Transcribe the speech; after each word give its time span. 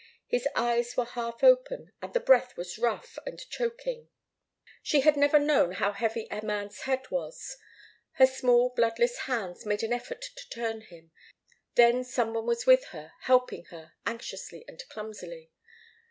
His 0.25 0.47
eyes 0.55 0.97
were 0.97 1.05
half 1.05 1.43
open, 1.43 1.91
and 2.01 2.11
the 2.11 2.19
breath 2.19 2.57
was 2.57 2.79
rough 2.79 3.19
and 3.23 3.37
choking. 3.51 4.09
She 4.81 5.01
had 5.01 5.15
never 5.15 5.37
known 5.37 5.73
how 5.73 5.91
heavy 5.91 6.27
a 6.31 6.43
man's 6.43 6.79
head 6.89 7.11
was. 7.11 7.55
Her 8.13 8.25
small, 8.25 8.71
bloodless 8.71 9.15
hands 9.29 9.63
made 9.63 9.83
an 9.83 9.93
effort 9.93 10.23
to 10.35 10.49
turn 10.49 10.81
him 10.81 11.11
then 11.75 12.03
some 12.03 12.33
one 12.33 12.47
was 12.47 12.65
with 12.65 12.85
her, 12.85 13.13
helping 13.25 13.65
her, 13.65 13.93
anxiously 14.07 14.65
and 14.67 14.83
clumsily. 14.89 15.51